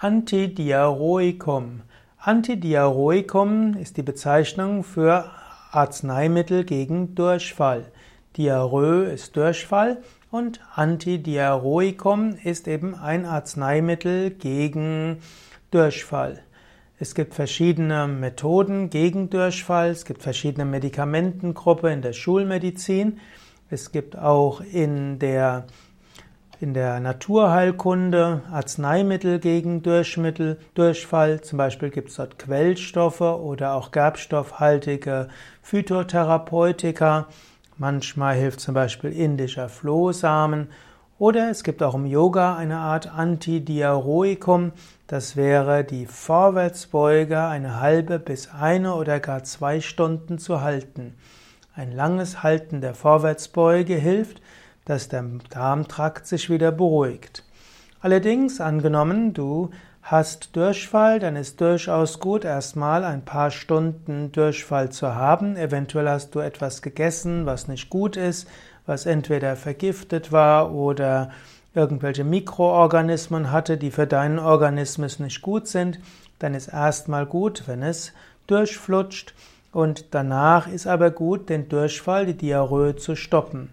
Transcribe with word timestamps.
Antidiaroikum. 0.00 1.82
Antidiaroikum 2.18 3.74
ist 3.74 3.96
die 3.96 4.04
Bezeichnung 4.04 4.84
für 4.84 5.28
Arzneimittel 5.72 6.62
gegen 6.62 7.16
Durchfall. 7.16 7.90
Diarrhoe 8.36 9.06
ist 9.06 9.36
Durchfall 9.36 10.00
und 10.30 10.60
Antidiaroikum 10.72 12.36
ist 12.44 12.68
eben 12.68 12.94
ein 12.94 13.24
Arzneimittel 13.24 14.30
gegen 14.30 15.18
Durchfall. 15.72 16.44
Es 17.00 17.16
gibt 17.16 17.34
verschiedene 17.34 18.06
Methoden 18.06 18.90
gegen 18.90 19.30
Durchfall, 19.30 19.90
es 19.90 20.04
gibt 20.04 20.22
verschiedene 20.22 20.64
Medikamentengruppen 20.64 21.90
in 21.90 22.02
der 22.02 22.12
Schulmedizin, 22.12 23.18
es 23.68 23.90
gibt 23.90 24.16
auch 24.16 24.60
in 24.60 25.18
der 25.18 25.66
in 26.60 26.74
der 26.74 26.98
Naturheilkunde 26.98 28.42
Arzneimittel 28.50 29.38
gegen 29.38 29.82
Durchmittel, 29.82 30.58
Durchfall. 30.74 31.40
Zum 31.40 31.56
Beispiel 31.56 31.90
gibt 31.90 32.08
es 32.08 32.16
dort 32.16 32.38
Quellstoffe 32.38 33.20
oder 33.20 33.74
auch 33.74 33.92
gerbstoffhaltige 33.92 35.28
Phytotherapeutika. 35.62 37.28
Manchmal 37.76 38.34
hilft 38.34 38.60
zum 38.60 38.74
Beispiel 38.74 39.12
indischer 39.12 39.68
Flohsamen. 39.68 40.68
Oder 41.20 41.50
es 41.50 41.62
gibt 41.62 41.82
auch 41.82 41.94
im 41.94 42.06
Yoga 42.06 42.56
eine 42.56 42.78
Art 42.78 43.12
Antidiaroikum. 43.12 44.72
Das 45.06 45.36
wäre 45.36 45.84
die 45.84 46.06
Vorwärtsbeuge 46.06 47.40
eine 47.40 47.80
halbe 47.80 48.18
bis 48.18 48.50
eine 48.52 48.94
oder 48.94 49.20
gar 49.20 49.44
zwei 49.44 49.80
Stunden 49.80 50.38
zu 50.38 50.60
halten. 50.60 51.14
Ein 51.74 51.92
langes 51.92 52.42
Halten 52.42 52.80
der 52.80 52.94
Vorwärtsbeuge 52.94 53.94
hilft, 53.94 54.42
dass 54.88 55.08
der 55.08 55.24
Darmtrakt 55.50 56.26
sich 56.26 56.50
wieder 56.50 56.72
beruhigt. 56.72 57.44
Allerdings, 58.00 58.60
angenommen, 58.60 59.34
du 59.34 59.70
hast 60.02 60.56
Durchfall, 60.56 61.20
dann 61.20 61.36
ist 61.36 61.60
durchaus 61.60 62.20
gut, 62.20 62.44
erstmal 62.44 63.04
ein 63.04 63.22
paar 63.22 63.50
Stunden 63.50 64.32
Durchfall 64.32 64.90
zu 64.90 65.14
haben. 65.14 65.56
Eventuell 65.56 66.08
hast 66.08 66.34
du 66.34 66.40
etwas 66.40 66.80
gegessen, 66.80 67.44
was 67.44 67.68
nicht 67.68 67.90
gut 67.90 68.16
ist, 68.16 68.48
was 68.86 69.04
entweder 69.04 69.56
vergiftet 69.56 70.32
war 70.32 70.72
oder 70.72 71.30
irgendwelche 71.74 72.24
Mikroorganismen 72.24 73.52
hatte, 73.52 73.76
die 73.76 73.90
für 73.90 74.06
deinen 74.06 74.38
Organismus 74.38 75.18
nicht 75.18 75.42
gut 75.42 75.68
sind. 75.68 76.00
Dann 76.38 76.54
ist 76.54 76.68
erstmal 76.68 77.26
gut, 77.26 77.64
wenn 77.66 77.82
es 77.82 78.12
durchflutscht 78.46 79.34
und 79.70 80.14
danach 80.14 80.66
ist 80.66 80.86
aber 80.86 81.10
gut, 81.10 81.50
den 81.50 81.68
Durchfall, 81.68 82.24
die 82.24 82.34
Diarrhoe 82.34 82.96
zu 82.96 83.16
stoppen. 83.16 83.68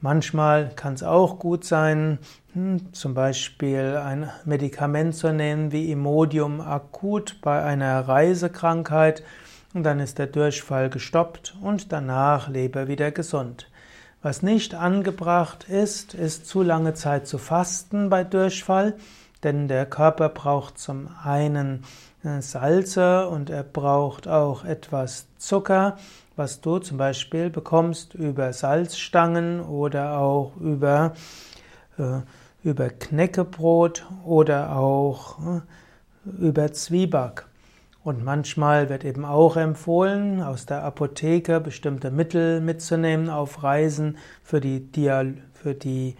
Manchmal 0.00 0.70
kann 0.76 0.94
es 0.94 1.02
auch 1.02 1.40
gut 1.40 1.64
sein, 1.64 2.18
hm, 2.52 2.92
zum 2.92 3.14
Beispiel 3.14 3.96
ein 3.96 4.30
Medikament 4.44 5.16
zu 5.16 5.32
nehmen 5.32 5.72
wie 5.72 5.90
Imodium 5.90 6.60
akut 6.60 7.38
bei 7.42 7.64
einer 7.64 8.06
Reisekrankheit 8.06 9.24
und 9.74 9.82
dann 9.82 9.98
ist 9.98 10.18
der 10.18 10.28
Durchfall 10.28 10.88
gestoppt 10.88 11.56
und 11.60 11.92
danach 11.92 12.48
lebe 12.48 12.86
wieder 12.86 13.10
gesund. 13.10 13.68
Was 14.22 14.42
nicht 14.42 14.74
angebracht 14.74 15.68
ist, 15.68 16.14
ist 16.14 16.46
zu 16.46 16.62
lange 16.62 16.94
Zeit 16.94 17.26
zu 17.26 17.38
fasten 17.38 18.08
bei 18.08 18.22
Durchfall, 18.22 18.94
denn 19.42 19.68
der 19.68 19.86
Körper 19.86 20.28
braucht 20.28 20.78
zum 20.78 21.08
einen 21.22 21.84
äh, 22.24 22.40
Salze 22.40 23.28
und 23.28 23.50
er 23.50 23.62
braucht 23.62 24.28
auch 24.28 24.64
etwas 24.64 25.26
Zucker 25.38 25.96
was 26.38 26.60
du 26.60 26.78
zum 26.78 26.96
Beispiel 26.96 27.50
bekommst 27.50 28.14
über 28.14 28.52
Salzstangen 28.52 29.60
oder 29.60 30.18
auch 30.18 30.56
über, 30.56 31.14
äh, 31.98 32.20
über 32.62 32.88
Knäckebrot 32.90 34.06
oder 34.24 34.76
auch 34.76 35.38
äh, 35.40 35.60
über 36.40 36.72
Zwieback. 36.72 37.44
Und 38.04 38.24
manchmal 38.24 38.88
wird 38.88 39.04
eben 39.04 39.24
auch 39.24 39.56
empfohlen, 39.56 40.40
aus 40.40 40.64
der 40.64 40.84
Apotheke 40.84 41.60
bestimmte 41.60 42.10
Mittel 42.12 42.60
mitzunehmen 42.60 43.28
auf 43.28 43.64
Reisen 43.64 44.16
für 44.44 44.60
die, 44.60 44.80
Dial 44.80 45.34
für 45.52 45.74
die 45.74 46.16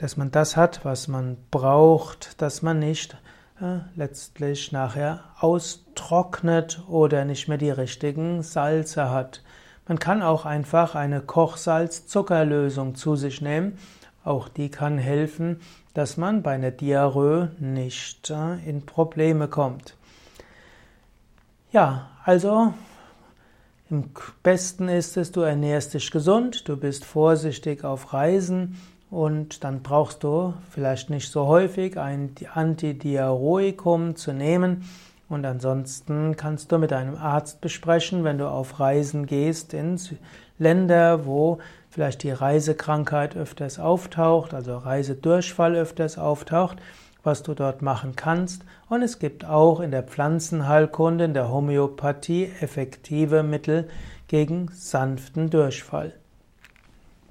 dass 0.00 0.16
man 0.16 0.30
das 0.30 0.56
hat, 0.56 0.82
was 0.82 1.08
man 1.08 1.36
braucht, 1.50 2.40
dass 2.40 2.62
man 2.62 2.78
nicht 2.78 3.18
äh, 3.60 3.80
letztlich 3.96 4.72
nachher 4.72 5.24
austrocknet 5.38 6.82
oder 6.88 7.26
nicht 7.26 7.48
mehr 7.48 7.58
die 7.58 7.70
richtigen 7.70 8.42
Salze 8.42 9.10
hat. 9.10 9.42
Man 9.86 9.98
kann 9.98 10.22
auch 10.22 10.46
einfach 10.46 10.94
eine 10.94 11.20
Kochsalz-Zuckerlösung 11.20 12.94
zu 12.94 13.14
sich 13.14 13.42
nehmen. 13.42 13.76
Auch 14.24 14.48
die 14.48 14.70
kann 14.70 14.96
helfen, 14.96 15.60
dass 15.92 16.16
man 16.16 16.42
bei 16.42 16.52
einer 16.52 16.70
Diarrhoe 16.70 17.50
nicht 17.58 18.30
äh, 18.30 18.54
in 18.66 18.86
Probleme 18.86 19.48
kommt. 19.48 19.98
Ja, 21.72 22.08
also 22.24 22.72
im 23.90 24.12
besten 24.42 24.88
ist 24.88 25.18
es, 25.18 25.30
du 25.30 25.42
ernährst 25.42 25.92
dich 25.92 26.10
gesund, 26.10 26.66
du 26.70 26.78
bist 26.78 27.04
vorsichtig 27.04 27.84
auf 27.84 28.14
Reisen 28.14 28.78
und 29.10 29.64
dann 29.64 29.82
brauchst 29.82 30.22
du 30.22 30.54
vielleicht 30.70 31.10
nicht 31.10 31.30
so 31.30 31.46
häufig 31.46 31.98
ein 31.98 32.34
Antidiarrhoikum 32.54 34.14
zu 34.16 34.32
nehmen. 34.32 34.88
Und 35.28 35.44
ansonsten 35.44 36.36
kannst 36.36 36.72
du 36.72 36.78
mit 36.78 36.90
deinem 36.90 37.16
Arzt 37.16 37.60
besprechen, 37.60 38.24
wenn 38.24 38.38
du 38.38 38.48
auf 38.48 38.80
Reisen 38.80 39.26
gehst 39.26 39.74
in 39.74 39.98
Länder, 40.58 41.24
wo 41.26 41.58
vielleicht 41.88 42.22
die 42.22 42.30
Reisekrankheit 42.30 43.36
öfters 43.36 43.78
auftaucht, 43.78 44.54
also 44.54 44.76
Reisedurchfall 44.76 45.74
öfters 45.74 46.18
auftaucht, 46.18 46.78
was 47.22 47.42
du 47.42 47.54
dort 47.54 47.82
machen 47.82 48.14
kannst. 48.16 48.64
Und 48.88 49.02
es 49.02 49.18
gibt 49.18 49.44
auch 49.44 49.80
in 49.80 49.90
der 49.90 50.02
Pflanzenheilkunde, 50.02 51.24
in 51.24 51.34
der 51.34 51.48
Homöopathie 51.48 52.50
effektive 52.60 53.42
Mittel 53.42 53.88
gegen 54.28 54.68
sanften 54.72 55.50
Durchfall. 55.50 56.19